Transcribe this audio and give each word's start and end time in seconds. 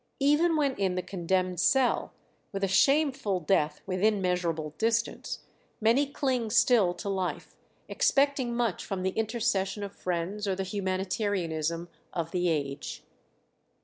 Even 0.19 0.57
when 0.57 0.73
in 0.77 0.95
the 0.95 1.03
condemned 1.03 1.59
cell, 1.59 2.11
with 2.51 2.63
a 2.63 2.67
shameful 2.67 3.39
death 3.39 3.81
within 3.85 4.19
measurable 4.19 4.73
distance, 4.79 5.41
many 5.79 6.07
cling 6.07 6.49
still 6.49 6.95
to 6.95 7.07
life, 7.07 7.55
expecting 7.87 8.55
much 8.55 8.83
from 8.83 9.03
the 9.03 9.11
intercession 9.11 9.83
of 9.83 9.93
friends 9.95 10.47
or 10.47 10.55
the 10.55 10.63
humanitarianism 10.63 11.87
of 12.13 12.31
the 12.31 12.49
age. 12.49 13.03